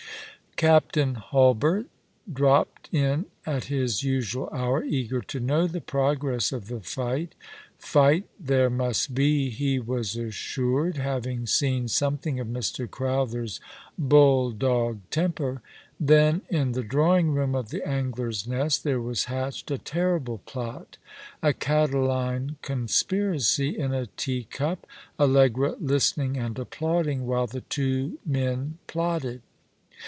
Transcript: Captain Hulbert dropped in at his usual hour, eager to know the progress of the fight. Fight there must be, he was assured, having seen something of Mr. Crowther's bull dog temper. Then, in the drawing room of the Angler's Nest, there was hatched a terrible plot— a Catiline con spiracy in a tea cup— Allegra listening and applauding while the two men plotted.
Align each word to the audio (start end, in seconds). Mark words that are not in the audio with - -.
Captain 0.57 1.15
Hulbert 1.15 1.87
dropped 2.31 2.87
in 2.93 3.25
at 3.47 3.63
his 3.63 4.03
usual 4.03 4.47
hour, 4.51 4.83
eager 4.83 5.19
to 5.19 5.39
know 5.39 5.65
the 5.65 5.81
progress 5.81 6.51
of 6.51 6.67
the 6.67 6.79
fight. 6.81 7.33
Fight 7.79 8.25
there 8.39 8.69
must 8.69 9.15
be, 9.15 9.49
he 9.49 9.79
was 9.79 10.15
assured, 10.15 10.97
having 10.97 11.47
seen 11.47 11.87
something 11.87 12.39
of 12.39 12.45
Mr. 12.45 12.87
Crowther's 12.87 13.59
bull 13.97 14.51
dog 14.51 14.99
temper. 15.09 15.63
Then, 15.99 16.43
in 16.47 16.73
the 16.73 16.83
drawing 16.83 17.33
room 17.33 17.55
of 17.55 17.69
the 17.69 17.87
Angler's 17.87 18.47
Nest, 18.47 18.83
there 18.83 19.01
was 19.01 19.25
hatched 19.25 19.71
a 19.71 19.79
terrible 19.79 20.39
plot— 20.45 20.97
a 21.41 21.53
Catiline 21.53 22.57
con 22.61 22.85
spiracy 22.85 23.75
in 23.75 23.95
a 23.95 24.05
tea 24.15 24.43
cup— 24.43 24.85
Allegra 25.19 25.75
listening 25.79 26.37
and 26.37 26.59
applauding 26.59 27.25
while 27.25 27.47
the 27.47 27.61
two 27.61 28.19
men 28.23 28.77
plotted. 28.85 29.41